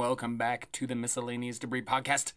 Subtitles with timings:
[0.00, 2.32] Welcome back to the Miscellaneous Debris Podcast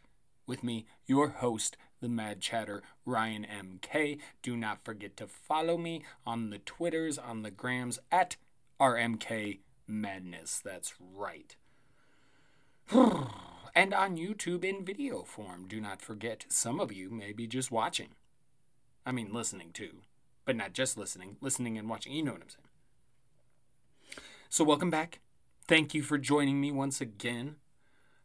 [0.45, 4.19] with me, your host, the Mad Chatter, Ryan MK.
[4.41, 8.35] Do not forget to follow me on the Twitters, on the Grams at
[8.81, 10.59] RMK Madness.
[10.59, 11.55] That's right.
[12.91, 15.65] and on YouTube in video form.
[15.65, 18.09] Do not forget, some of you may be just watching.
[19.05, 20.01] I mean, listening too,
[20.43, 22.11] but not just listening, listening and watching.
[22.11, 24.23] You know what I'm saying.
[24.49, 25.21] So, welcome back.
[25.65, 27.55] Thank you for joining me once again.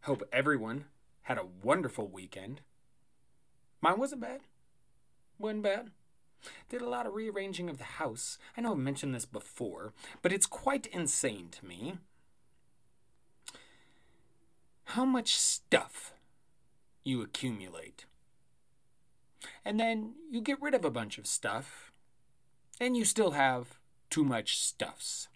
[0.02, 0.86] Hope everyone
[1.22, 2.62] had a wonderful weekend.
[3.80, 4.40] Mine wasn't bad.
[5.38, 5.90] Wasn't bad.
[6.68, 8.38] Did a lot of rearranging of the house.
[8.56, 11.98] I know I've mentioned this before, but it's quite insane to me
[14.86, 16.14] how much stuff
[17.04, 18.06] you accumulate.
[19.64, 21.92] And then you get rid of a bunch of stuff,
[22.80, 23.78] and you still have
[24.10, 25.28] too much stuffs.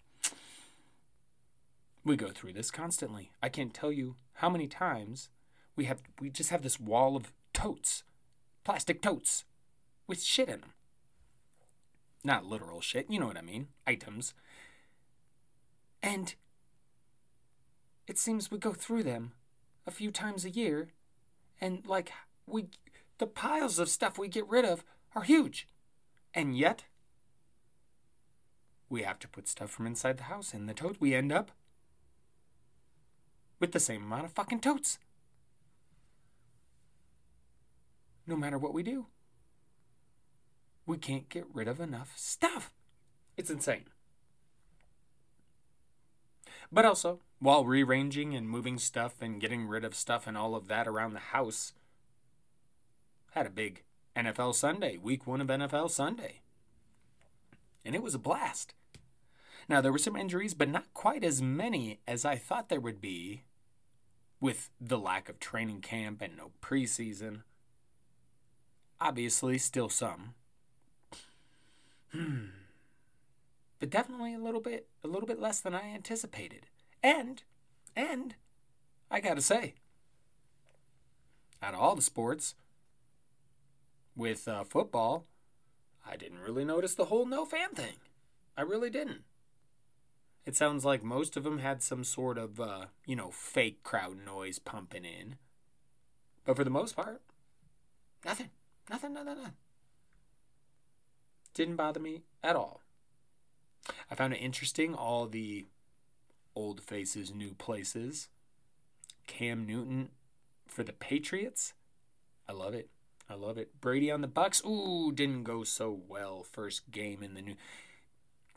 [2.05, 3.31] We go through this constantly.
[3.41, 5.29] I can't tell you how many times
[5.75, 8.03] we have we just have this wall of totes,
[8.63, 9.45] plastic totes
[10.07, 10.73] with shit in them.
[12.23, 14.33] Not literal shit, you know what I mean, items.
[16.01, 16.35] And
[18.07, 19.33] it seems we go through them
[19.87, 20.89] a few times a year
[21.59, 22.11] and like
[22.45, 22.67] we
[23.17, 24.83] the piles of stuff we get rid of
[25.15, 25.67] are huge.
[26.33, 26.83] And yet
[28.89, 30.97] we have to put stuff from inside the house in the tote.
[30.99, 31.51] We end up
[33.59, 34.99] with the same amount of fucking totes.
[38.25, 39.07] No matter what we do,
[40.85, 42.71] we can't get rid of enough stuff.
[43.37, 43.85] It's insane.
[46.71, 50.67] But also, while rearranging and moving stuff and getting rid of stuff and all of
[50.67, 51.73] that around the house,
[53.31, 53.83] had a big
[54.15, 56.41] NFL Sunday, week one of NFL Sunday.
[57.85, 58.73] And it was a blast.
[59.69, 63.01] Now, there were some injuries, but not quite as many as I thought there would
[63.01, 63.43] be
[64.39, 67.43] with the lack of training camp and no preseason.
[68.99, 70.33] Obviously, still some.
[72.11, 72.47] Hmm.
[73.79, 76.67] But definitely a little bit a little bit less than I anticipated.
[77.01, 77.43] And
[77.95, 78.35] and
[79.09, 79.75] I got to say
[81.61, 82.55] out of all the sports
[84.15, 85.25] with uh, football,
[86.05, 87.95] I didn't really notice the whole no fan thing.
[88.57, 89.23] I really didn't.
[90.45, 94.17] It sounds like most of them had some sort of, uh, you know, fake crowd
[94.25, 95.35] noise pumping in.
[96.45, 97.21] But for the most part,
[98.25, 98.49] nothing.
[98.89, 99.53] Nothing, nothing, nothing.
[101.53, 102.81] Didn't bother me at all.
[104.11, 105.65] I found it interesting, all the
[106.55, 108.27] old faces, new places.
[109.27, 110.09] Cam Newton
[110.67, 111.73] for the Patriots.
[112.47, 112.89] I love it.
[113.29, 113.79] I love it.
[113.79, 114.65] Brady on the Bucs.
[114.65, 117.55] Ooh, didn't go so well first game in the new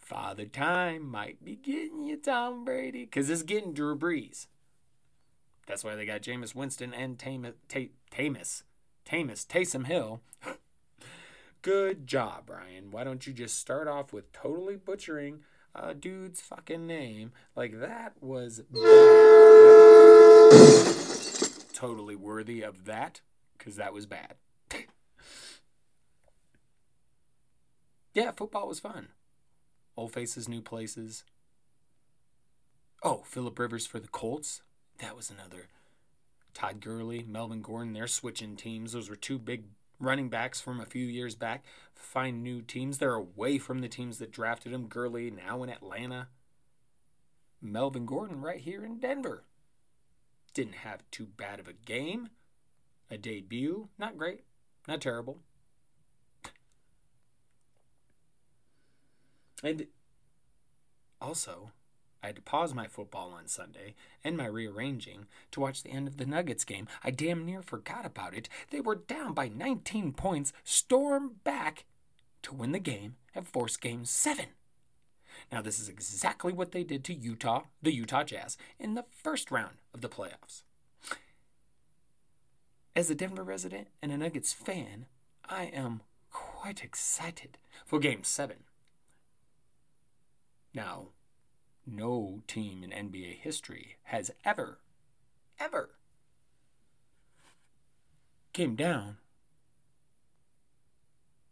[0.06, 4.46] Father Time might be getting you, Tom Brady, because it's getting Drew Brees.
[5.66, 8.62] That's why they got Jameis Winston and Tamus, Tamus,
[9.04, 10.20] Taysom Hill.
[11.62, 12.92] Good job, Brian.
[12.92, 15.40] Why don't you just start off with totally butchering
[15.74, 17.32] a dude's fucking name?
[17.56, 18.62] Like that was
[21.74, 23.22] totally worthy of that,
[23.58, 24.34] because that was bad.
[28.14, 29.08] yeah, football was fun.
[29.96, 31.24] Old faces, new places.
[33.02, 34.62] Oh, Philip Rivers for the Colts.
[34.98, 35.68] That was another.
[36.54, 38.92] Todd Gurley, Melvin Gordon, they're switching teams.
[38.92, 39.64] Those were two big
[39.98, 41.64] running backs from a few years back.
[41.94, 42.98] Find new teams.
[42.98, 44.86] They're away from the teams that drafted him.
[44.86, 46.28] Gurley now in Atlanta.
[47.60, 49.44] Melvin Gordon right here in Denver.
[50.54, 52.30] Didn't have too bad of a game.
[53.10, 53.88] A debut.
[53.98, 54.44] Not great.
[54.88, 55.38] Not terrible.
[59.62, 59.86] And
[61.20, 61.70] also,
[62.22, 63.94] I had to pause my football on Sunday
[64.24, 66.88] and my rearranging to watch the end of the Nuggets game.
[67.04, 68.48] I damn near forgot about it.
[68.70, 71.84] They were down by 19 points, stormed back
[72.42, 74.46] to win the game and force game seven.
[75.52, 79.50] Now, this is exactly what they did to Utah, the Utah Jazz, in the first
[79.50, 80.62] round of the playoffs.
[82.94, 85.06] As a Denver resident and a Nuggets fan,
[85.44, 86.00] I am
[86.30, 88.65] quite excited for game seven.
[90.76, 91.06] Now,
[91.86, 94.80] no team in NBA history has ever,
[95.58, 95.96] ever
[98.52, 99.16] came down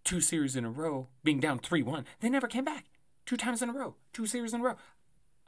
[0.04, 2.04] two series in a row, being down 3 1.
[2.20, 2.84] They never came back.
[3.24, 4.76] Two times in a row, two series in a row.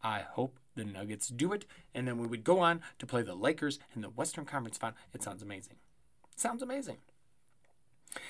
[0.03, 3.35] I hope the Nuggets do it, and then we would go on to play the
[3.35, 4.97] Lakers in the Western Conference Final.
[5.13, 5.77] It sounds amazing.
[6.35, 6.97] Sounds amazing.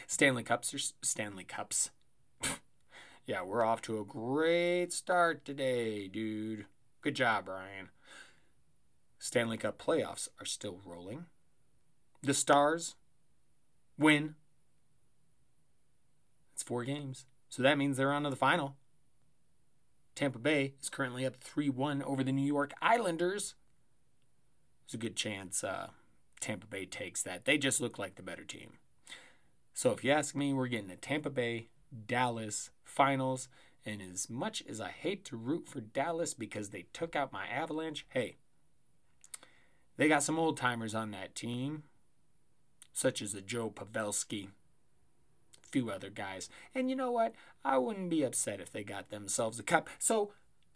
[0.08, 1.90] Stanley Cups or Stanley Cups.
[3.26, 6.66] Yeah, we're off to a great start today, dude.
[7.00, 7.88] Good job, Brian.
[9.18, 11.26] Stanley Cup playoffs are still rolling.
[12.22, 12.94] The Stars
[13.98, 14.36] win.
[16.54, 17.26] It's four games.
[17.48, 18.76] So that means they're on to the final.
[20.14, 23.56] Tampa Bay is currently up 3 1 over the New York Islanders.
[24.86, 25.88] There's a good chance uh,
[26.38, 27.44] Tampa Bay takes that.
[27.44, 28.74] They just look like the better team.
[29.74, 31.70] So if you ask me, we're getting a Tampa Bay
[32.06, 33.48] Dallas finals.
[33.84, 37.46] And as much as I hate to root for Dallas because they took out my
[37.46, 38.36] Avalanche, hey,
[39.96, 41.84] they got some old timers on that team,
[42.92, 44.48] such as a Joe Pavelski,
[45.64, 46.48] a few other guys.
[46.74, 47.34] And you know what?
[47.64, 49.88] I wouldn't be upset if they got themselves a cup.
[49.98, 50.32] So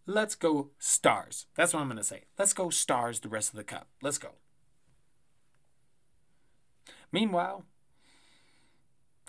[0.06, 1.46] let's go stars.
[1.56, 2.22] That's what I'm going to say.
[2.38, 3.88] Let's go stars the rest of the cup.
[4.00, 4.30] Let's go.
[7.10, 7.64] Meanwhile,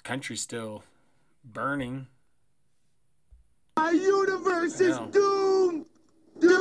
[0.04, 0.84] country's still
[1.44, 2.08] burning.
[3.84, 5.88] My universe is doomed!
[6.40, 6.56] Doomed!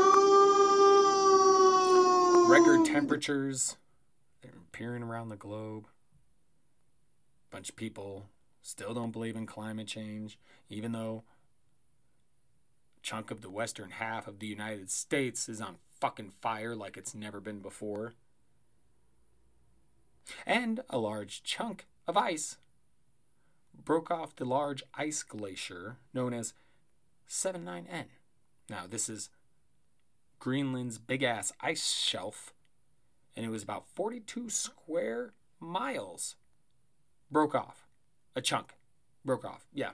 [2.48, 3.76] Record temperatures.
[4.40, 5.84] They're appearing around the globe.
[7.52, 8.30] A bunch of people
[8.62, 10.38] still don't believe in climate change,
[10.70, 11.24] even though
[12.96, 16.96] a chunk of the western half of the United States is on fucking fire like
[16.96, 18.14] it's never been before.
[20.46, 22.56] And a large chunk of ice
[23.84, 26.54] broke off the large ice glacier known as
[27.30, 28.06] 79N.
[28.68, 29.30] Now, this is
[30.40, 32.52] Greenland's big ass ice shelf,
[33.36, 36.34] and it was about 42 square miles.
[37.30, 37.86] Broke off.
[38.34, 38.74] A chunk.
[39.24, 39.66] Broke off.
[39.72, 39.90] Yeah.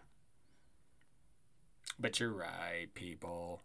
[1.98, 3.62] But you're right, people.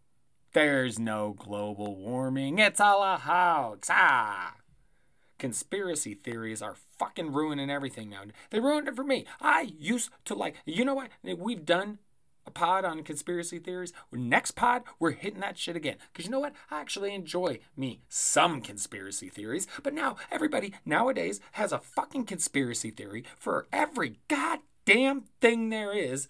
[0.53, 2.59] There's no global warming.
[2.59, 3.87] It's all a hoax.
[3.89, 4.55] Ah!
[5.39, 8.23] Conspiracy theories are fucking ruining everything now.
[8.49, 9.25] They ruined it for me.
[9.39, 11.09] I used to like, you know what?
[11.23, 11.99] We've done
[12.45, 13.93] a pod on conspiracy theories.
[14.11, 15.97] Next pod, we're hitting that shit again.
[16.11, 16.53] Because you know what?
[16.69, 19.67] I actually enjoy me some conspiracy theories.
[19.83, 26.27] But now everybody nowadays has a fucking conspiracy theory for every goddamn thing there is.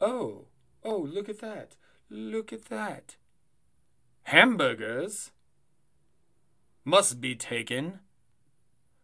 [0.00, 0.46] Oh,
[0.84, 1.76] oh, look at that.
[2.10, 3.16] Look at that.
[4.24, 5.32] Hamburgers
[6.84, 8.00] must be taken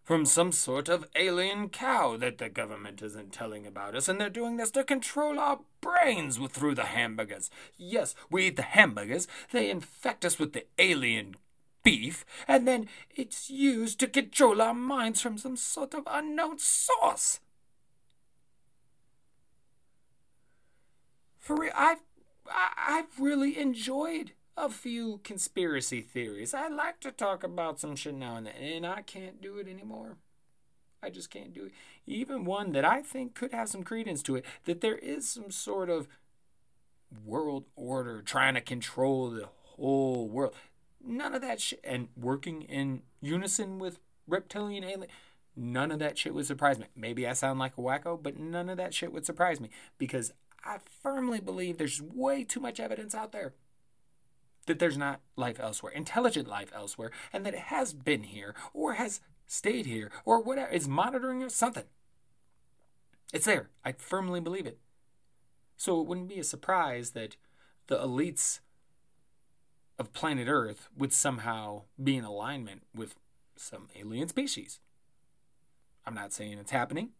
[0.05, 4.29] from some sort of alien cow that the government isn't telling about us, and they're
[4.29, 7.51] doing this to control our brains through the hamburgers.
[7.79, 11.37] Yes, we eat the hamburgers, they infect us with the alien
[11.83, 17.41] beef, and then it's used to control our minds from some sort of unknown source.
[21.39, 22.03] For real, I've,
[22.47, 26.55] I've really enjoyed a few conspiracy theories.
[26.55, 29.69] I like to talk about some shit now and then, and I can't do it
[29.69, 30.17] anymore.
[31.03, 31.73] I just can't do it.
[32.07, 35.51] Even one that I think could have some credence to it that there is some
[35.51, 36.09] sort of
[37.25, 40.55] world order trying to control the whole world.
[41.05, 41.81] None of that shit.
[41.85, 45.11] And working in unison with reptilian alien.
[45.57, 46.87] None of that shit would surprise me.
[46.97, 49.69] Maybe I sound like a wacko, but none of that shit would surprise me
[49.99, 50.33] because
[50.65, 53.53] I firmly believe there's way too much evidence out there
[54.67, 58.95] that there's not life elsewhere, intelligent life elsewhere, and that it has been here or
[58.95, 61.85] has stayed here or whatever, is monitoring or something.
[63.33, 63.71] It's there.
[63.85, 64.79] I firmly believe it.
[65.77, 67.37] So it wouldn't be a surprise that
[67.89, 68.61] the elites
[69.99, 73.17] of planet Earth would somehow be in alignment with
[73.57, 74.81] some alien species.
[76.07, 77.11] I'm not saying it's happening.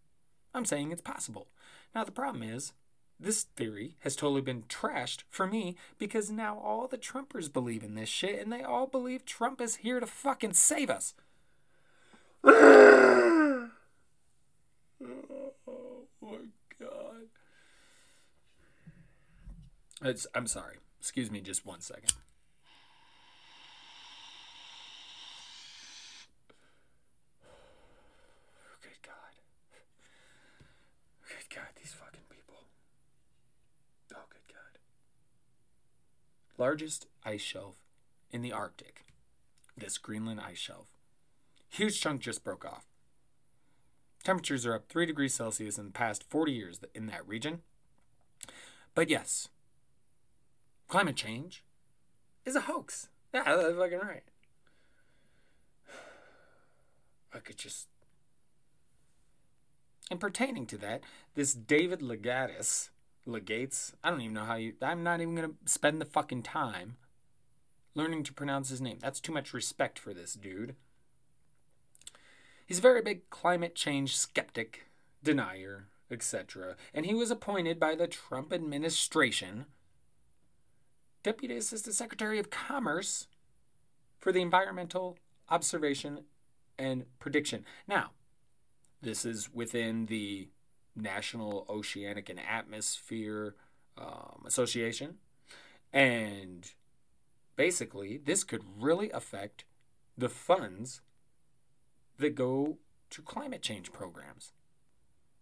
[0.55, 1.49] I'm saying it's possible.
[1.95, 2.73] Now, the problem is,
[3.19, 7.95] this theory has totally been trashed for me because now all the Trumpers believe in
[7.95, 11.15] this shit and they all believe Trump is here to fucking save us.
[12.45, 13.69] oh
[16.21, 16.39] my
[16.79, 17.29] god.
[20.03, 20.77] It's, I'm sorry.
[21.01, 22.13] Excuse me just one second.
[28.83, 29.35] Good God.
[31.29, 32.57] Good God, these fucking people.
[34.15, 34.79] Oh, good God.
[36.57, 37.77] Largest ice shelf
[38.31, 39.05] in the Arctic.
[39.77, 40.87] This Greenland ice shelf.
[41.69, 42.87] Huge chunk just broke off.
[44.23, 47.63] Temperatures are up 3 degrees Celsius in the past 40 years in that region.
[48.95, 49.49] But yes,
[50.89, 51.65] climate change
[52.45, 53.09] is a hoax.
[53.33, 54.23] Yeah, that's fucking right.
[57.35, 57.89] I could just.
[60.11, 61.01] And pertaining to that,
[61.35, 62.91] this David Legatis,
[63.27, 64.75] Legates, I don't even know how you.
[64.83, 66.97] I'm not even to spend the fucking time
[67.95, 68.99] learning to pronounce his name.
[69.01, 70.75] That's too much respect for this dude.
[72.67, 74.87] He's a very big climate change skeptic,
[75.23, 76.77] denier, etc.
[76.93, 79.67] And he was appointed by the Trump administration
[81.23, 83.29] Deputy Assistant Secretary of Commerce
[84.19, 85.17] for the environmental
[85.49, 86.25] observation
[86.79, 87.65] and prediction.
[87.87, 88.11] Now,
[89.01, 90.49] this is within the
[90.97, 93.55] National Oceanic and Atmosphere
[93.99, 95.17] um, Association.
[95.93, 96.71] And
[97.57, 99.65] basically, this could really affect
[100.17, 101.01] the funds
[102.19, 102.79] that go
[103.11, 104.53] to climate change programs,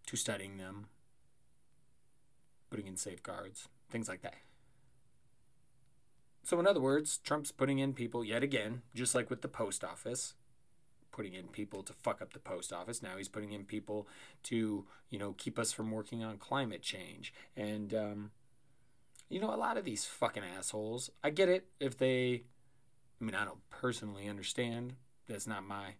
[0.06, 0.86] to studying them,
[2.70, 4.36] putting in safeguards, things like that.
[6.44, 9.84] So, in other words, Trump's putting in people yet again, just like with the post
[9.84, 10.34] office,
[11.12, 13.02] putting in people to fuck up the post office.
[13.02, 14.08] Now he's putting in people
[14.44, 17.32] to, you know, keep us from working on climate change.
[17.56, 18.30] And, um,
[19.28, 22.44] you know, a lot of these fucking assholes, I get it if they,
[23.20, 24.94] I mean, I don't personally understand.
[25.28, 25.94] That's not my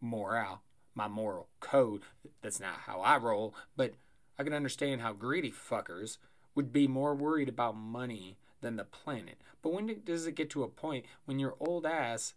[0.00, 0.62] morale,
[0.94, 2.02] my moral code.
[2.42, 3.54] That's not how I roll.
[3.76, 3.94] But
[4.38, 6.18] I can understand how greedy fuckers
[6.54, 9.40] would be more worried about money than the planet.
[9.62, 12.34] But when does it get to a point when your old ass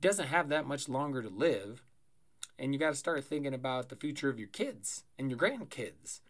[0.00, 1.84] doesn't have that much longer to live
[2.60, 6.20] and you got to start thinking about the future of your kids and your grandkids.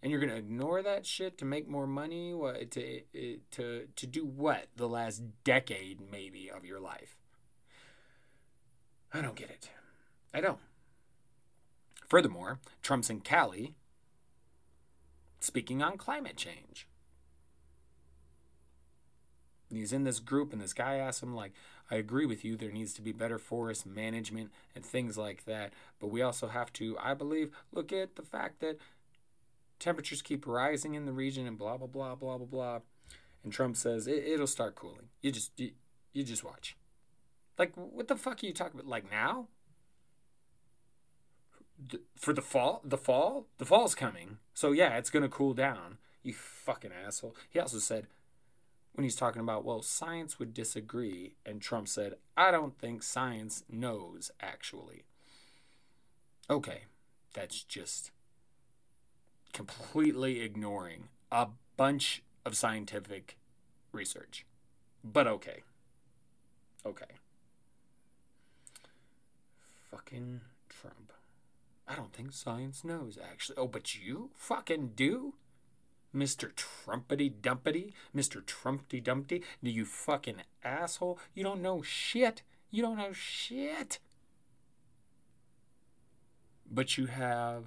[0.00, 3.88] And you're going to ignore that shit to make more money what, to eh, to
[3.96, 7.16] to do what the last decade maybe of your life?
[9.12, 9.68] I don't get it.
[10.32, 10.60] I don't.
[12.06, 13.74] Furthermore trump's in cali
[15.40, 16.86] speaking on climate change.
[19.68, 21.52] He's in this group and this guy asks him like
[21.90, 25.72] I agree with you, there needs to be better forest management and things like that.
[25.98, 28.78] But we also have to, I believe, look at the fact that
[29.78, 32.80] temperatures keep rising in the region and blah, blah, blah, blah, blah, blah.
[33.42, 35.08] And Trump says it, will start cooling.
[35.22, 35.70] You just, you,
[36.12, 36.76] you just watch.
[37.58, 38.90] Like, what the fuck are you talking about?
[38.90, 39.48] Like now?
[42.16, 42.82] For the fall?
[42.84, 43.46] The fall?
[43.58, 44.38] The fall's coming.
[44.52, 45.98] So yeah, it's going to cool down.
[46.22, 47.36] You fucking asshole.
[47.48, 48.08] He also said,
[48.98, 51.34] when he's talking about, well, science would disagree.
[51.46, 55.04] And Trump said, I don't think science knows, actually.
[56.50, 56.80] Okay,
[57.32, 58.10] that's just
[59.52, 63.38] completely ignoring a bunch of scientific
[63.92, 64.44] research.
[65.04, 65.62] But okay.
[66.84, 67.14] Okay.
[69.92, 71.12] Fucking Trump.
[71.86, 73.58] I don't think science knows, actually.
[73.58, 75.34] Oh, but you fucking do?
[76.14, 76.52] Mr.
[76.54, 78.44] Trumpety Dumpety, Mr.
[78.44, 81.18] Trumpty Dumpty, you fucking asshole.
[81.34, 82.42] You don't know shit.
[82.70, 83.98] You don't know shit.
[86.70, 87.64] But you have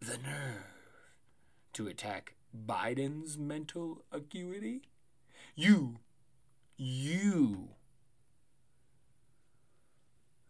[0.00, 0.64] the nerve
[1.74, 4.82] to attack Biden's mental acuity?
[5.54, 5.98] You,
[6.76, 7.70] you.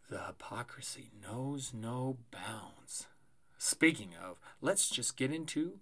[0.08, 3.06] The hypocrisy knows no bounds.
[3.58, 5.78] Speaking of, let's just get into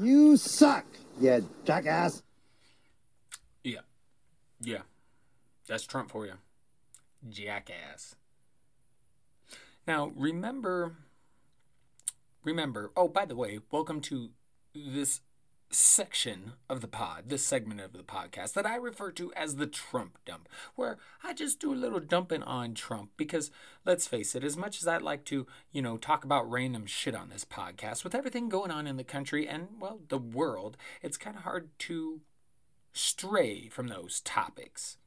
[0.00, 0.84] you suck,
[1.20, 2.22] yeah, jackass.
[3.64, 3.80] Yeah.
[4.60, 4.82] Yeah.
[5.66, 6.34] That's Trump for you.
[7.28, 8.14] Jackass.
[9.86, 10.96] Now, remember
[12.46, 14.30] remember, oh, by the way, welcome to
[14.74, 15.20] this
[15.70, 19.66] section of the pod, this segment of the podcast that I refer to as the
[19.66, 23.50] Trump dump, where I just do a little dumping on Trump because
[23.84, 27.14] let's face it, as much as I'd like to, you know, talk about random shit
[27.14, 31.16] on this podcast, with everything going on in the country and, well, the world, it's
[31.16, 32.20] kind of hard to
[32.92, 34.98] stray from those topics.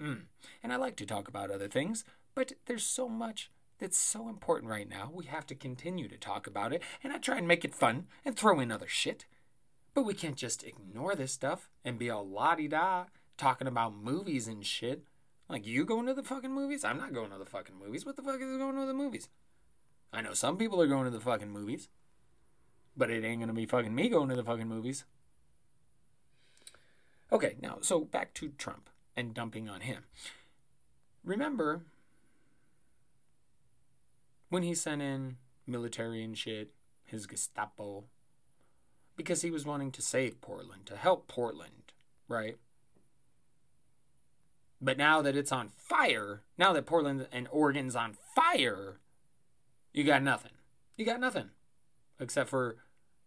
[0.00, 0.22] Mm.
[0.62, 2.04] And I like to talk about other things,
[2.34, 5.10] but there's so much that's so important right now.
[5.12, 8.06] We have to continue to talk about it, and I try and make it fun
[8.24, 9.24] and throw in other shit.
[9.94, 13.04] But we can't just ignore this stuff and be all la di da
[13.36, 15.04] talking about movies and shit.
[15.48, 16.84] Like, you going to the fucking movies?
[16.84, 18.06] I'm not going to the fucking movies.
[18.06, 19.28] What the fuck is going to the movies?
[20.12, 21.88] I know some people are going to the fucking movies,
[22.96, 25.04] but it ain't gonna be fucking me going to the fucking movies.
[27.30, 30.04] Okay, now, so back to Trump and dumping on him.
[31.24, 31.82] Remember
[34.50, 36.72] when he sent in military and shit,
[37.06, 38.04] his Gestapo,
[39.16, 41.92] because he was wanting to save Portland, to help Portland,
[42.28, 42.56] right?
[44.80, 48.98] But now that it's on fire, now that Portland and Oregon's on fire,
[49.92, 50.52] you got nothing.
[50.96, 51.50] You got nothing.
[52.18, 52.76] Except for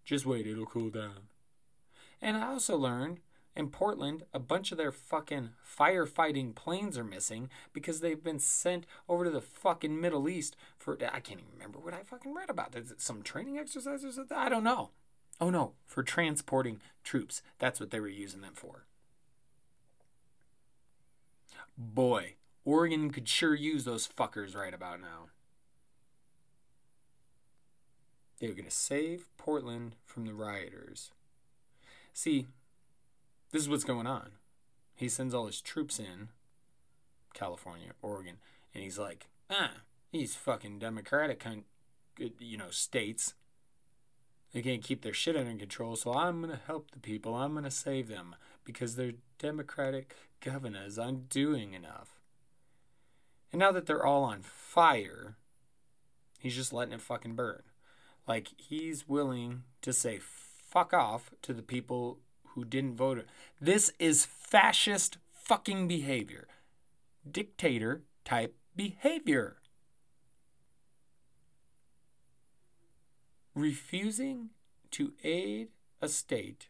[0.03, 1.29] just wait, it'll cool down.
[2.21, 3.19] And I also learned
[3.55, 8.85] in Portland, a bunch of their fucking firefighting planes are missing because they've been sent
[9.07, 12.49] over to the fucking Middle East for I can't even remember what I fucking read
[12.49, 12.75] about.
[12.75, 14.19] Is it some training exercises?
[14.35, 14.89] I don't know.
[15.39, 17.41] Oh no, for transporting troops.
[17.59, 18.85] That's what they were using them for.
[21.77, 25.27] Boy, Oregon could sure use those fuckers right about now.
[28.39, 31.11] They were going to save Portland from the rioters.
[32.13, 32.47] See,
[33.51, 34.31] this is what's going on.
[34.95, 36.29] He sends all his troops in
[37.33, 38.37] California, Oregon,
[38.73, 39.71] and he's like, ah,
[40.11, 41.45] these fucking Democratic,
[42.39, 43.33] you know, states.
[44.55, 47.35] They can't keep their shit under control, so I'm gonna help the people.
[47.35, 52.21] I'm gonna save them because they're Democratic governors aren't doing enough.
[53.51, 55.35] And now that they're all on fire,
[56.39, 57.63] he's just letting it fucking burn.
[58.29, 62.19] Like he's willing to say fuck off to the people
[62.53, 63.25] who didn't vote.
[63.59, 66.47] This is fascist fucking behavior.
[67.29, 69.57] Dictator type behavior.
[73.55, 74.49] Refusing
[74.91, 75.69] to aid
[76.01, 76.67] a state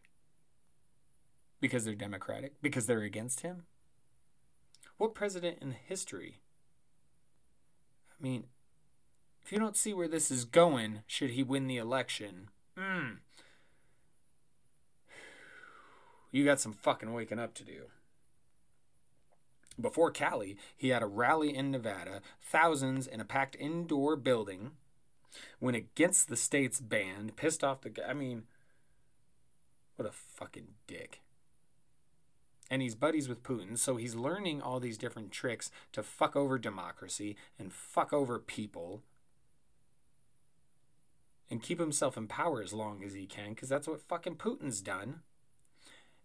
[1.59, 3.63] because they're Democratic, because they're against him?
[4.97, 6.41] What president in history?
[8.09, 8.45] I mean,
[9.43, 13.15] if you don't see where this is going, should he win the election, hmm,
[16.31, 17.83] you got some fucking waking up to do.
[19.79, 24.71] Before Cali, he had a rally in Nevada, thousands in a packed indoor building,
[25.59, 28.03] went against the state's ban, pissed off the guy.
[28.09, 28.43] I mean,
[29.95, 31.21] what a fucking dick.
[32.69, 36.57] And he's buddies with Putin, so he's learning all these different tricks to fuck over
[36.57, 39.03] democracy and fuck over people
[41.49, 44.81] and keep himself in power as long as he can, because that's what fucking Putin's
[44.81, 45.19] done.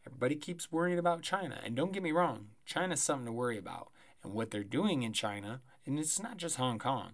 [0.07, 1.61] Everybody keeps worrying about China.
[1.63, 3.91] And don't get me wrong, China's something to worry about.
[4.23, 7.13] And what they're doing in China, and it's not just Hong Kong,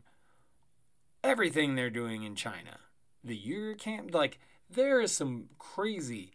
[1.27, 2.79] everything they're doing in China.
[3.23, 4.39] The Uyghur camp, like,
[4.71, 6.33] there is some crazy,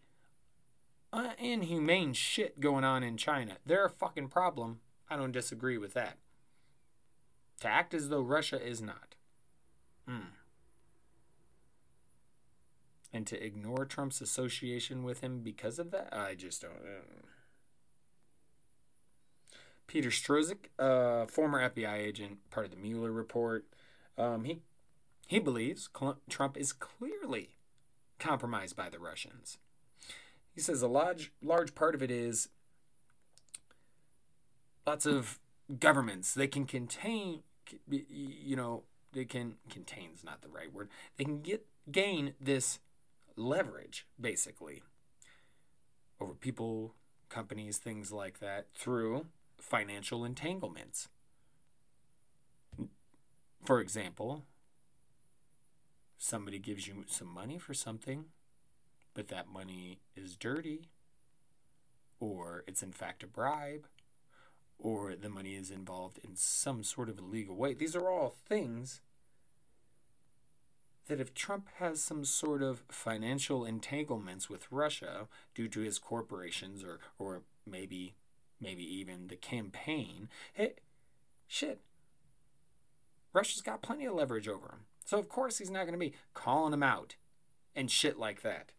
[1.12, 3.56] uh, inhumane shit going on in China.
[3.64, 4.80] They're a fucking problem.
[5.08, 6.18] I don't disagree with that.
[7.60, 9.14] To act as though Russia is not.
[10.06, 10.34] Hmm
[13.12, 16.72] and to ignore Trump's association with him because of that, I just don't.
[16.72, 17.26] Uh.
[19.86, 23.66] Peter Strzok, uh, former FBI agent, part of the Mueller report,
[24.16, 24.62] um, he
[25.26, 25.88] he believes
[26.28, 27.56] Trump is clearly
[28.18, 29.58] compromised by the Russians.
[30.54, 32.48] He says a large large part of it is
[34.86, 35.38] lots of
[35.78, 37.42] governments they can contain
[37.88, 38.82] you know
[39.12, 42.78] they can contains not the right word they can get gain this
[43.36, 44.82] leverage, basically,
[46.20, 46.94] over people,
[47.28, 49.26] companies, things like that, through
[49.58, 51.08] financial entanglements.
[53.64, 54.44] For example,
[56.22, 58.26] somebody gives you some money for something,
[59.12, 60.88] but that money is dirty,
[62.20, 63.88] or it's in fact a bribe,
[64.78, 67.74] or the money is involved in some sort of illegal way.
[67.74, 69.00] These are all things
[71.08, 76.84] that if Trump has some sort of financial entanglements with Russia due to his corporations
[76.84, 78.14] or or maybe
[78.60, 80.74] maybe even the campaign, hey,
[81.48, 81.80] shit.
[83.32, 84.84] Russia's got plenty of leverage over him.
[85.04, 87.16] So of course he's not going to be calling him out
[87.74, 88.72] and shit like that.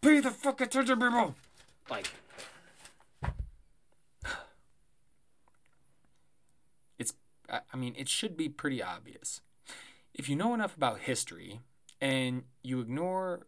[0.00, 1.34] Pay the fuck attention, people!
[1.88, 2.10] Like,
[6.98, 7.14] it's,
[7.48, 9.42] I mean, it should be pretty obvious.
[10.12, 11.60] If you know enough about history
[12.00, 13.46] and you ignore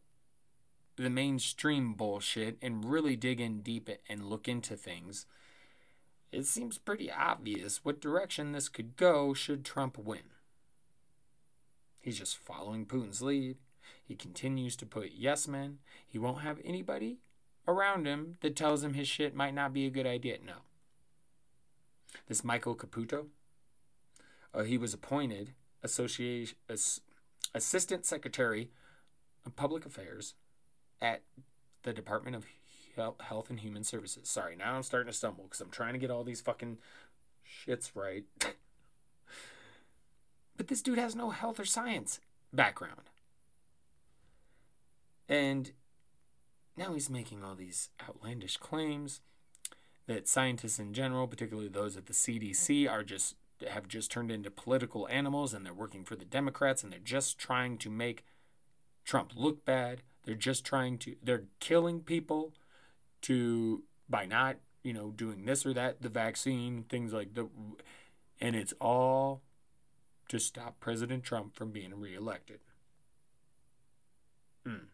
[0.97, 5.27] the mainstream bullshit and really dig in deep and look into things,
[6.35, 10.33] it seems pretty obvious what direction this could go should Trump win.
[12.01, 13.57] He's just following Putin's lead.
[14.03, 15.79] He continues to put yes men.
[16.07, 17.19] He won't have anybody
[17.67, 20.39] around him that tells him his shit might not be a good idea.
[20.45, 20.57] No.
[22.29, 23.27] This Michael Caputo,
[24.53, 27.01] uh, he was appointed association, as,
[27.55, 28.71] Assistant Secretary
[29.47, 30.35] of Public Affairs
[31.01, 31.23] at
[31.83, 32.47] the Department of
[32.97, 34.29] Health and Human Services.
[34.29, 36.79] Sorry, now I'm starting to stumble because I'm trying to get all these fucking
[37.47, 38.25] shits right.
[40.57, 42.21] but this dude has no health or science
[42.53, 43.11] background.
[45.29, 45.73] And
[46.77, 49.21] now he's making all these outlandish claims
[50.07, 53.37] that scientists in general, particularly those at the CDC, are just
[53.69, 57.39] have just turned into political animals and they're working for the Democrats and they're just
[57.39, 58.25] trying to make
[59.05, 60.03] Trump look bad.
[60.25, 62.53] They're just trying to they're killing people
[63.25, 67.49] to by not, you know, doing this or that, the vaccine, things like the
[68.41, 69.43] and it's all
[70.29, 72.61] to stop President Trump from being reelected.
[74.67, 74.89] Hmm.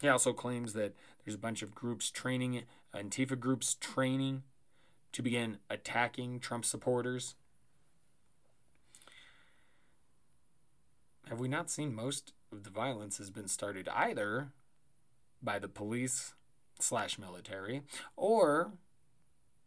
[0.00, 2.62] He also claims that there's a bunch of groups training,
[2.94, 4.42] Antifa groups training
[5.12, 7.34] to begin attacking Trump supporters?
[11.28, 14.48] Have we not seen most of the violence has been started either
[15.42, 16.34] by the police
[16.78, 17.82] slash military
[18.16, 18.72] or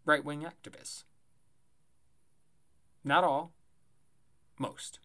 [0.05, 1.03] right wing activists.
[3.03, 3.51] Not all,
[4.57, 4.99] most.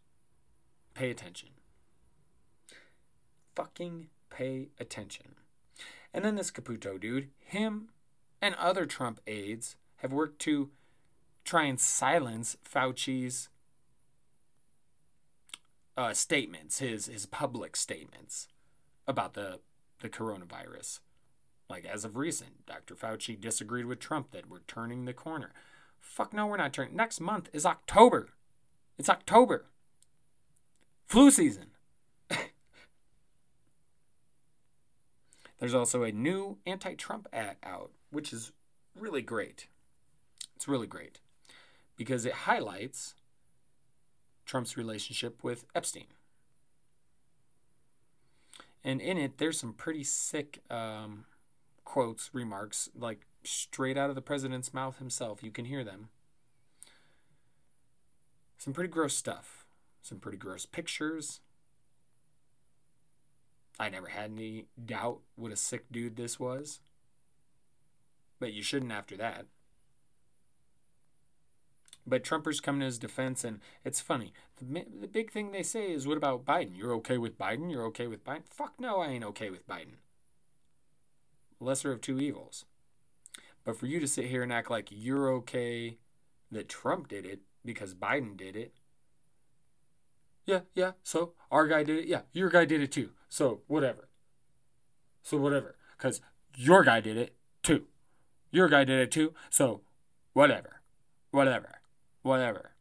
[0.95, 1.51] Pay attention.
[3.55, 5.35] Fucking pay attention.
[6.13, 7.89] And then this Caputo dude, him
[8.41, 10.71] and other Trump aides have worked to
[11.45, 13.49] try and silence Fauci's
[15.97, 18.49] uh, statements, his his public statements
[19.07, 19.61] about the
[20.01, 21.01] the coronavirus.
[21.69, 22.95] Like as of recent, Dr.
[22.95, 25.53] Fauci disagreed with Trump that we're turning the corner.
[25.99, 26.95] Fuck no, we're not turning.
[26.95, 28.29] Next month is October.
[28.99, 29.67] It's October.
[31.07, 31.67] Flu season.
[35.59, 38.53] There's also a new anti Trump ad out, which is
[38.99, 39.67] really great.
[40.55, 41.21] It's really great
[41.97, 43.15] because it highlights
[44.45, 46.07] Trump's relationship with Epstein.
[48.85, 51.25] And in it, there's some pretty sick um,
[51.87, 55.43] quotes, remarks, like straight out of the president's mouth himself.
[55.43, 56.11] You can hear them.
[58.59, 59.65] Some pretty gross stuff.
[60.03, 61.41] Some pretty gross pictures.
[63.79, 66.81] I never had any doubt what a sick dude this was.
[68.39, 69.47] But you shouldn't after that.
[72.07, 74.33] But Trumpers come to his defense, and it's funny.
[74.59, 76.77] The, the big thing they say is, What about Biden?
[76.77, 77.71] You're okay with Biden?
[77.71, 78.43] You're okay with Biden?
[78.49, 79.97] Fuck no, I ain't okay with Biden.
[81.61, 82.65] Lesser of two evils.
[83.65, 85.99] But for you to sit here and act like you're okay
[86.51, 88.75] that Trump did it because Biden did it.
[90.45, 92.07] Yeah, yeah, so our guy did it.
[92.07, 93.11] Yeah, your guy did it too.
[93.29, 94.09] So whatever.
[95.23, 95.75] So whatever.
[95.97, 96.21] Because
[96.55, 97.87] your guy did it too.
[98.53, 99.35] Your guy did it too.
[99.51, 99.81] So
[100.35, 100.83] whatever.
[101.33, 101.81] Whatever
[102.27, 102.73] whatever.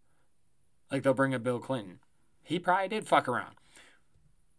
[0.91, 1.99] Like they'll bring up Bill Clinton.
[2.43, 3.55] He probably did fuck around.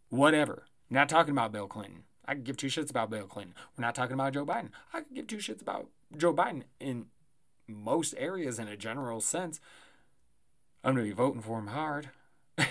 [0.09, 0.65] Whatever.
[0.89, 2.03] Not talking about Bill Clinton.
[2.27, 3.55] I could give two shits about Bill Clinton.
[3.77, 4.69] We're not talking about Joe Biden.
[4.93, 7.05] I could give two shits about Joe Biden in
[7.67, 9.59] most areas in a general sense.
[10.83, 12.09] I'm going to be voting for him hard.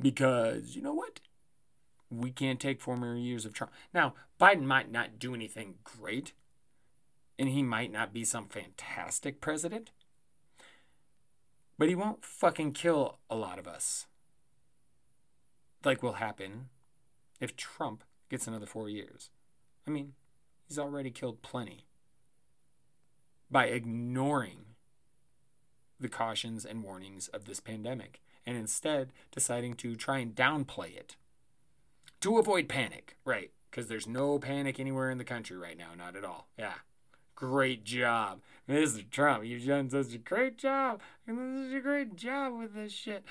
[0.00, 1.20] because, you know what?
[2.10, 3.72] We can't take four more years of Trump.
[3.94, 6.32] Now, Biden might not do anything great,
[7.38, 9.90] and he might not be some fantastic president.
[11.78, 14.06] But he won't fucking kill a lot of us.
[15.84, 16.68] Like will happen
[17.40, 19.28] if Trump gets another four years.
[19.86, 20.14] I mean,
[20.66, 21.84] he's already killed plenty
[23.50, 24.64] by ignoring
[26.00, 31.16] the cautions and warnings of this pandemic and instead deciding to try and downplay it
[32.22, 33.50] to avoid panic, right?
[33.70, 36.48] Because there's no panic anywhere in the country right now, not at all.
[36.58, 36.74] Yeah.
[37.34, 38.40] Great job.
[38.66, 39.08] Mr.
[39.10, 41.02] Trump, you've done such a great job.
[41.26, 43.24] Done such a great job with this shit.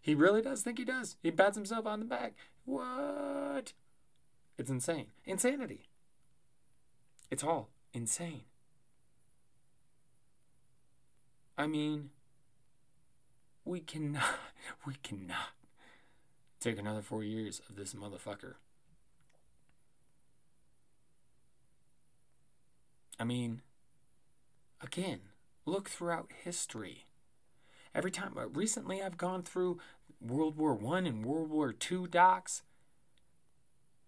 [0.00, 1.16] He really does think he does.
[1.22, 2.34] He pats himself on the back.
[2.64, 3.74] What?
[4.60, 5.06] It's insane.
[5.24, 5.88] Insanity.
[7.30, 8.42] It's all insane.
[11.56, 12.10] I mean,
[13.64, 14.22] we cannot,
[14.86, 15.54] we cannot
[16.60, 18.56] take another four years of this motherfucker.
[23.18, 23.62] I mean,
[24.82, 25.20] again,
[25.64, 27.06] look throughout history.
[27.94, 29.78] Every time, uh, recently I've gone through
[30.20, 32.62] World War One and World War Two docs.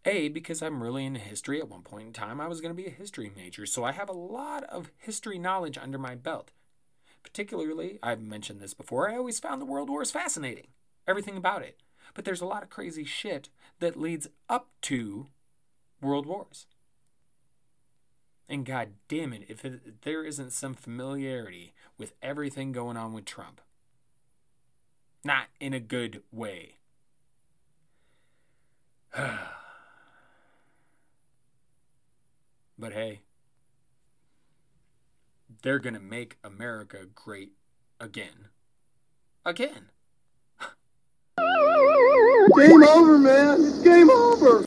[0.04, 1.60] A, because I'm really into history.
[1.60, 3.92] At one point in time, I was going to be a history major, so I
[3.92, 6.50] have a lot of history knowledge under my belt.
[7.22, 10.68] Particularly, I've mentioned this before, I always found the World Wars fascinating.
[11.06, 11.80] Everything about it.
[12.14, 15.28] But there's a lot of crazy shit that leads up to
[16.00, 16.66] World Wars.
[18.48, 23.12] And god damn it, if, it, if there isn't some familiarity with everything going on
[23.12, 23.60] with Trump.
[25.24, 26.78] Not in a good way.
[32.83, 33.21] but hey,
[35.62, 37.53] they're going to make America great
[38.01, 38.49] again.
[39.45, 39.90] Again.
[42.57, 43.64] Game over, man.
[43.64, 44.64] It's game over.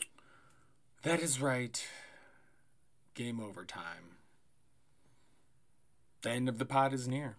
[1.02, 1.86] That is right
[3.14, 4.16] game over time.
[6.22, 7.36] The end of the pod is near.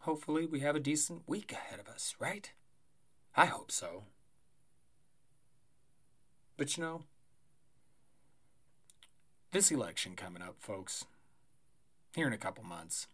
[0.00, 2.52] Hopefully, we have a decent week ahead of us, right?
[3.34, 4.04] I hope so.
[6.58, 7.04] But you know,
[9.52, 11.04] this election coming up, folks,
[12.14, 13.06] here in a couple months,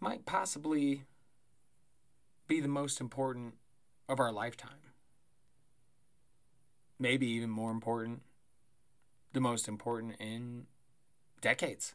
[0.00, 1.04] might possibly
[2.46, 3.54] be the most important
[4.08, 4.92] of our lifetime.
[6.98, 8.22] Maybe even more important
[9.32, 10.66] the most important in
[11.40, 11.94] decades.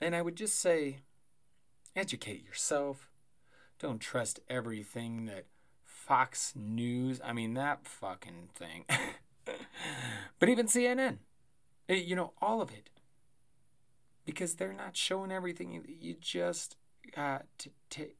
[0.00, 0.98] And I would just say
[1.96, 3.08] educate yourself.
[3.78, 5.46] Don't trust everything that
[6.08, 7.20] Fox News.
[7.22, 8.86] I mean, that fucking thing.
[10.38, 11.18] but even CNN,
[11.86, 12.88] eh, you know, all of it.
[14.24, 15.84] Because they're not showing everything.
[16.00, 16.76] You just
[17.14, 18.16] got to take,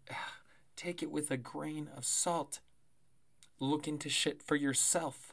[0.77, 2.61] take it with a grain of salt.
[3.59, 5.33] Look into shit for yourself.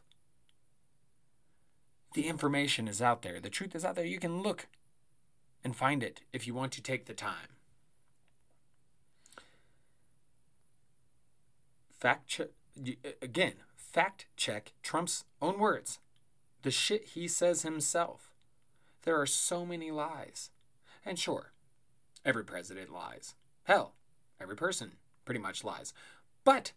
[2.13, 3.41] The information is out there.
[3.41, 4.06] The truth is out there.
[4.06, 4.68] You can look
[5.62, 7.55] and find it if you want to take the time.
[12.06, 12.50] Fact check
[13.20, 15.98] again, fact check Trump's own words.
[16.62, 18.32] The shit he says himself.
[19.06, 20.52] There are so many lies.
[21.04, 21.54] And sure,
[22.24, 23.34] every president lies.
[23.63, 23.96] Hell,
[24.39, 25.96] every person pretty much lies.
[26.44, 26.74] But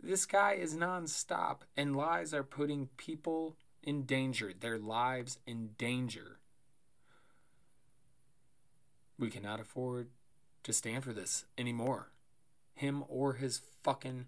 [0.00, 6.38] this guy is nonstop, and lies are putting people in danger, their lives in danger.
[9.18, 10.10] We cannot afford
[10.62, 12.12] to stand for this anymore.
[12.78, 14.26] Him or his fucking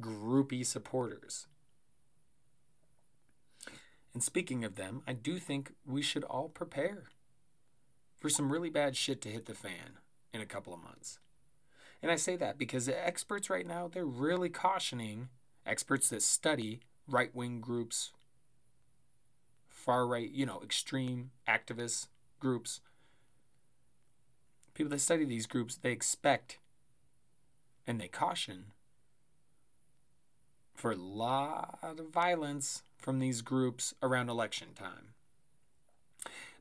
[0.00, 1.46] groupie supporters.
[4.12, 7.04] And speaking of them, I do think we should all prepare
[8.16, 9.98] for some really bad shit to hit the fan
[10.32, 11.18] in a couple of months.
[12.02, 15.28] And I say that because the experts right now, they're really cautioning
[15.66, 18.12] experts that study right wing groups,
[19.68, 22.06] far right, you know, extreme activist
[22.40, 22.80] groups.
[24.74, 26.58] People that study these groups, they expect
[27.86, 28.66] and they caution
[30.74, 35.14] for a lot of violence from these groups around election time.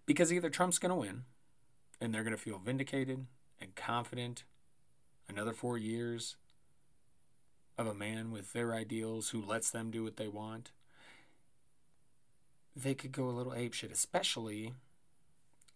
[0.05, 1.23] Because either Trump's going to win
[1.99, 3.25] and they're going to feel vindicated
[3.59, 4.43] and confident
[5.27, 6.35] another four years
[7.77, 10.71] of a man with their ideals who lets them do what they want,
[12.75, 14.73] they could go a little apeshit, especially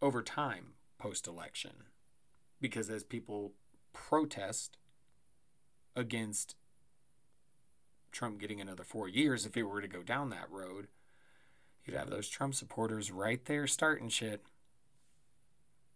[0.01, 1.71] over time post election.
[2.59, 3.53] Because as people
[3.93, 4.77] protest
[5.97, 6.55] against
[8.11, 10.87] Trump getting another four years, if it were to go down that road,
[11.83, 14.41] you'd have those Trump supporters right there starting shit.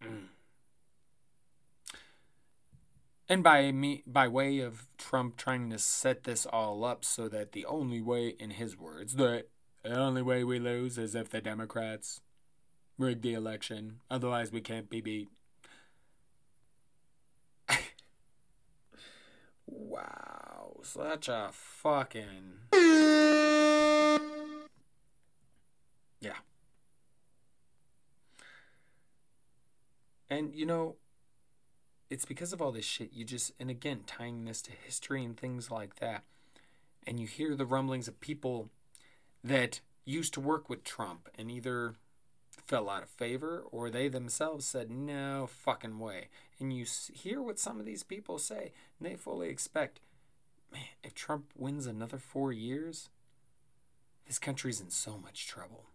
[0.04, 0.28] Mm.
[3.30, 7.54] And by me, by way of Trump trying to set this all up so that
[7.54, 9.46] the only way, in his words, the,
[9.84, 12.22] the only way we lose is if the Democrats
[12.98, 14.02] rig the election.
[14.10, 15.30] Otherwise, we can't be beat.
[20.02, 22.54] Wow, such a fucking.
[26.20, 26.38] Yeah.
[30.30, 30.96] And you know,
[32.10, 35.38] it's because of all this shit you just and again tying this to history and
[35.38, 36.24] things like that
[37.08, 38.70] and you hear the rumblings of people
[39.44, 41.96] that used to work with Trump and either
[42.52, 46.28] fell out of favor or they themselves said no fucking way
[46.60, 50.00] and you hear what some of these people say and they fully expect
[50.72, 53.10] man if Trump wins another 4 years
[54.28, 55.86] this country's in so much trouble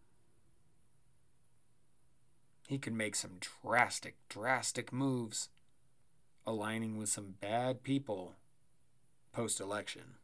[2.69, 5.49] he could make some drastic drastic moves
[6.47, 8.35] aligning with some bad people
[9.33, 10.14] post election.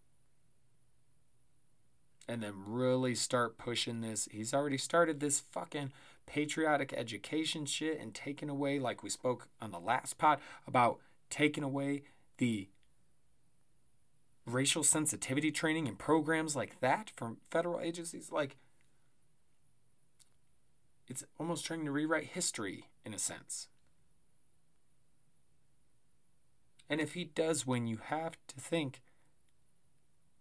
[2.28, 4.28] And then really start pushing this.
[4.30, 5.92] He's already started this fucking
[6.26, 10.98] patriotic education shit and taking away, like we spoke on the last pod, about
[11.30, 12.02] taking away
[12.38, 12.68] the
[14.46, 18.32] racial sensitivity training and programs like that from federal agencies.
[18.32, 18.56] Like,
[21.08, 23.68] it's almost trying to rewrite history in a sense.
[26.88, 29.00] And if he does win, you have to think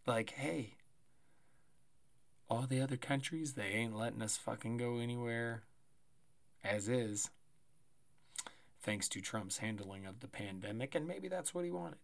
[0.05, 0.75] like, hey,
[2.49, 5.63] all the other countries, they ain't letting us fucking go anywhere
[6.63, 7.29] as is.
[8.81, 11.99] Thanks to Trump's handling of the pandemic, and maybe that's what he wanted.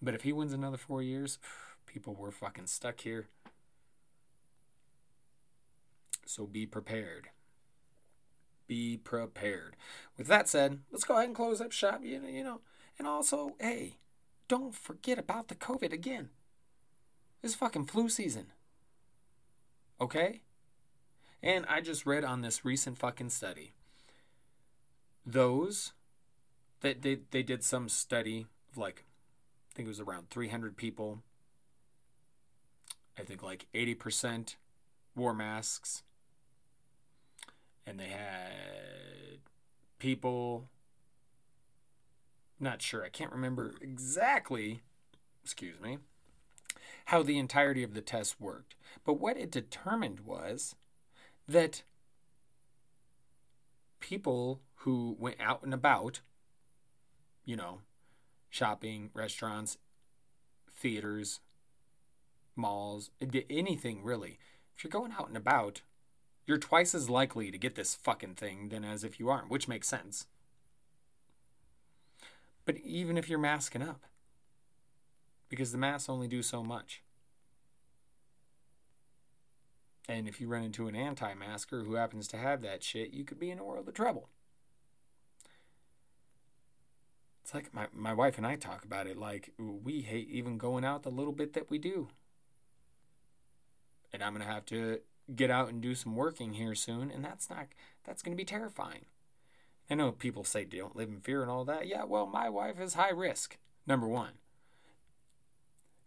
[0.00, 1.38] But if he wins another four years,
[1.86, 3.28] people were fucking stuck here.
[6.24, 7.28] So be prepared
[8.66, 9.76] be prepared.
[10.16, 12.00] With that said, let's go ahead and close up shop.
[12.02, 12.60] You know, you know,
[12.98, 13.98] and also, hey,
[14.48, 16.30] don't forget about the COVID again.
[17.42, 18.52] It's fucking flu season.
[20.00, 20.42] Okay?
[21.42, 23.72] And I just read on this recent fucking study.
[25.24, 25.92] Those
[26.80, 29.04] that they, they did some study of like
[29.70, 31.22] I think it was around 300 people.
[33.18, 34.56] I think like 80%
[35.14, 36.02] wore masks
[37.86, 39.38] and they had
[39.98, 40.68] people
[42.58, 44.80] not sure i can't remember exactly
[45.42, 45.98] excuse me
[47.06, 50.74] how the entirety of the test worked but what it determined was
[51.48, 51.82] that
[54.00, 56.20] people who went out and about
[57.44, 57.80] you know
[58.50, 59.78] shopping, restaurants,
[60.70, 61.40] theaters,
[62.54, 63.10] malls,
[63.50, 64.38] anything really.
[64.76, 65.82] If you're going out and about,
[66.46, 69.68] you're twice as likely to get this fucking thing than as if you aren't, which
[69.68, 70.26] makes sense.
[72.64, 74.04] But even if you're masking up,
[75.48, 77.02] because the masks only do so much.
[80.08, 83.24] And if you run into an anti masker who happens to have that shit, you
[83.24, 84.28] could be in a world of trouble.
[87.42, 90.84] It's like my, my wife and I talk about it like we hate even going
[90.84, 92.08] out the little bit that we do.
[94.12, 95.00] And I'm going to have to
[95.34, 97.66] get out and do some working here soon, and that's not
[98.04, 99.06] that's going to be terrifying.
[99.88, 101.86] I know people say don't live in fear and all that.
[101.86, 103.58] Yeah, well, my wife is high risk.
[103.86, 104.30] Number 1.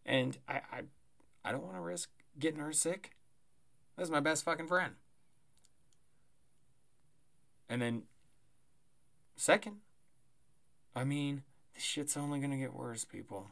[0.06, 0.82] And I I,
[1.46, 3.12] I don't want to risk getting her sick.
[4.00, 4.94] That's my best fucking friend.
[7.68, 8.04] And then
[9.36, 9.82] second,
[10.96, 11.44] I mean,
[11.76, 13.48] this shit's only to get worse, people.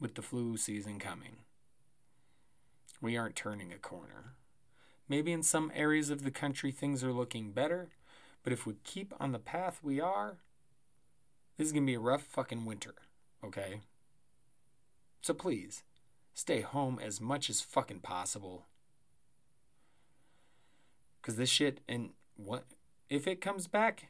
[0.00, 1.36] With the flu season coming.
[3.00, 4.34] We aren't turning a corner.
[5.08, 7.90] Maybe in some areas of the country things are looking better,
[8.42, 10.38] but if we keep on the path we are,
[11.56, 12.94] this is to be a rough fucking winter,
[13.44, 13.82] okay?
[15.22, 15.84] So please,
[16.34, 18.67] stay home as much as fucking possible.
[21.20, 22.64] Because this shit, and what,
[23.08, 24.08] if it comes back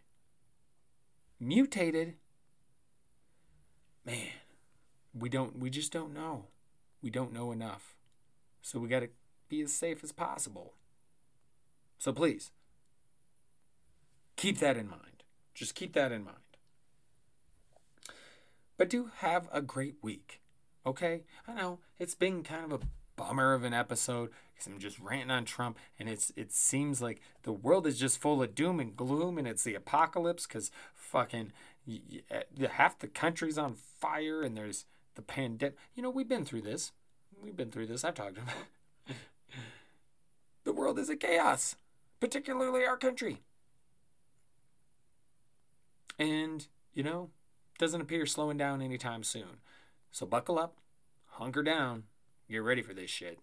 [1.41, 2.15] mutated,
[4.05, 4.29] man,
[5.15, 6.47] we don't, we just don't know.
[7.03, 7.95] We don't know enough.
[8.63, 9.09] So we got to
[9.49, 10.75] be as safe as possible.
[11.99, 12.51] So please,
[14.37, 15.25] keep that in mind.
[15.55, 16.37] Just keep that in mind.
[18.77, 20.41] But do have a great week.
[20.87, 21.25] Okay?
[21.47, 24.31] I know it's been kind of a bummer of an episode
[24.67, 28.43] I'm just ranting on Trump and it's it seems like the world is just full
[28.43, 31.53] of doom and gloom and it's the apocalypse because fucking
[31.89, 35.77] eh, half the country's on fire and there's the pandemic.
[35.95, 36.93] You know, we've been through this.
[37.41, 38.05] We've been through this.
[38.05, 39.17] I've talked about
[40.65, 41.77] the world is a chaos
[42.21, 43.43] particularly our country.
[46.19, 47.31] And, you know,
[47.79, 49.61] doesn't appear slowing down anytime soon.
[50.11, 50.77] So buckle up,
[51.27, 52.05] hunker down,
[52.51, 53.39] get ready for this shit.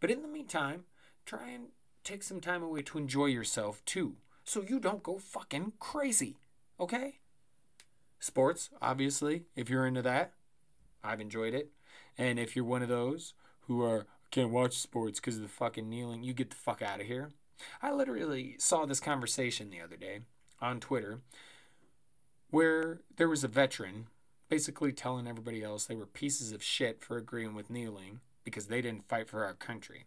[0.00, 0.84] But in the meantime,
[1.24, 1.68] try and
[2.04, 6.36] take some time away to enjoy yourself too, so you don't go fucking crazy.
[6.80, 7.18] Okay?
[8.18, 10.32] Sports, obviously, if you're into that,
[11.02, 11.70] I've enjoyed it.
[12.16, 15.88] And if you're one of those who are can't watch sports because of the fucking
[15.88, 17.30] kneeling, you get the fuck out of here.
[17.82, 20.20] I literally saw this conversation the other day
[20.60, 21.20] on Twitter
[22.50, 24.06] where there was a veteran
[24.48, 28.80] basically telling everybody else they were pieces of shit for agreeing with kneeling because they
[28.80, 30.06] didn't fight for our country.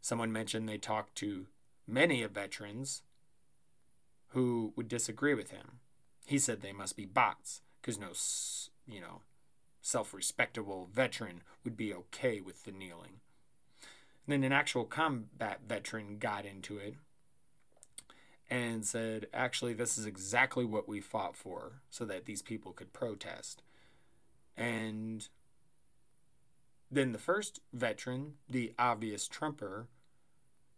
[0.00, 1.46] Someone mentioned they talked to
[1.86, 3.02] many of veterans
[4.28, 5.78] who would disagree with him.
[6.26, 8.12] He said they must be bots because no,
[8.92, 9.20] you know,
[9.80, 13.20] self-respectable veteran would be okay with the kneeling.
[14.26, 16.94] And then an actual combat veteran got into it
[18.48, 22.92] and said, actually, this is exactly what we fought for so that these people could
[22.92, 23.62] protest.
[24.56, 25.28] And
[26.92, 29.88] then the first veteran, the obvious Trumper,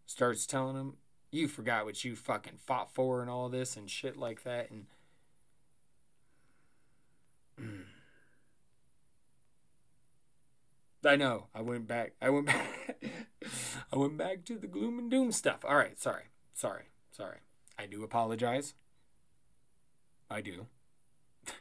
[0.07, 0.95] starts telling him,
[1.33, 4.71] You forgot what you fucking fought for and all this and shit like that.
[4.71, 4.87] And
[11.05, 11.49] I know.
[11.53, 12.13] I went back.
[12.23, 13.03] I went back.
[13.93, 15.65] I went back to the gloom and doom stuff.
[15.65, 15.99] All right.
[15.99, 16.27] Sorry.
[16.55, 16.85] Sorry.
[17.11, 17.39] Sorry.
[17.77, 18.75] I do apologize.
[20.31, 20.67] I do.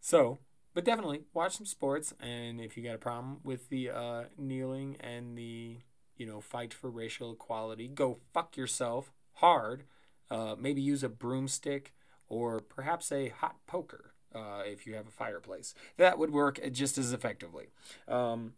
[0.00, 0.38] so,
[0.74, 2.14] but definitely watch some sports.
[2.20, 5.78] And if you got a problem with the uh, kneeling and the,
[6.16, 9.84] you know, fight for racial equality, go fuck yourself hard.
[10.30, 11.92] Uh, maybe use a broomstick
[12.28, 15.74] or perhaps a hot poker uh, if you have a fireplace.
[15.98, 17.68] That would work just as effectively.
[18.08, 18.54] Um,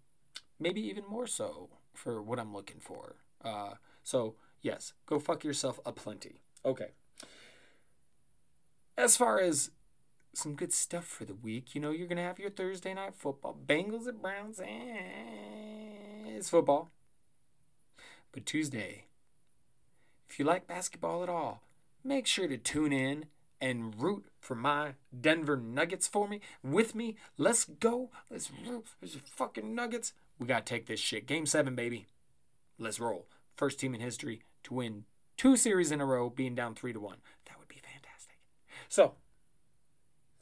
[0.61, 3.17] maybe even more so for what I'm looking for.
[3.45, 6.43] Uh, so, yes, go fuck yourself a plenty.
[6.65, 6.93] Okay.
[8.97, 9.71] As far as
[10.37, 13.14] some good stuff for the week, you know, you're going to have your Thursday night
[13.14, 13.57] football.
[13.66, 14.61] Bengals at Browns.
[14.61, 16.91] Eh, it's football.
[18.32, 19.07] But Tuesday,
[20.28, 21.62] if you like basketball at all,
[22.03, 23.26] make sure to tune in
[23.61, 27.16] and root for my Denver Nuggets for me, with me.
[27.39, 28.11] Let's go.
[28.30, 30.12] Let's root for the fucking Nuggets.
[30.39, 31.26] We got to take this shit.
[31.26, 32.07] Game seven, baby.
[32.78, 33.26] Let's roll.
[33.57, 35.05] First team in history to win
[35.37, 37.18] two series in a row, being down three to one.
[37.47, 38.39] That would be fantastic.
[38.89, 39.14] So,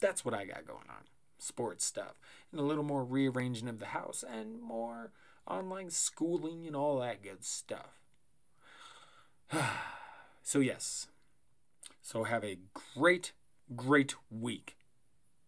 [0.03, 1.05] that's what I got going on.
[1.39, 2.15] Sports stuff.
[2.51, 5.13] And a little more rearranging of the house and more
[5.47, 8.01] online schooling and all that good stuff.
[10.43, 11.09] so, yes,
[12.03, 12.59] so have a
[12.95, 13.33] great,
[13.75, 14.77] great week.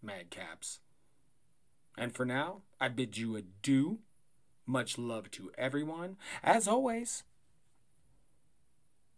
[0.04, 0.78] madcaps.
[1.96, 4.00] And for now, I bid you adieu.
[4.66, 6.16] Much love to everyone.
[6.42, 7.22] As always,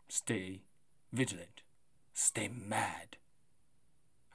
[0.09, 0.62] stay
[1.12, 1.62] vigilant,
[2.12, 3.16] stay mad.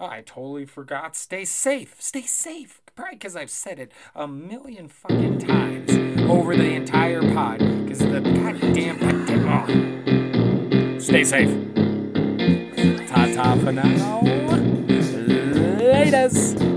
[0.01, 1.15] I totally forgot.
[1.15, 1.95] Stay safe.
[1.99, 2.81] Stay safe.
[2.95, 5.91] Probably because I've said it a million fucking times
[6.29, 7.59] over the entire pod.
[7.59, 8.97] Because the goddamn.
[9.47, 10.99] Oh.
[10.99, 11.49] Stay safe.
[13.07, 14.21] Ta ta for now.
[15.77, 16.70] Latest.